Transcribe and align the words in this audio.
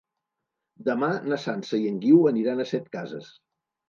Demà 0.87 1.09
na 1.33 1.37
Sança 1.43 1.79
i 1.81 1.85
en 1.89 1.99
Guiu 2.05 2.23
aniran 2.31 2.65
a 2.65 2.65
Setcases. 2.71 3.29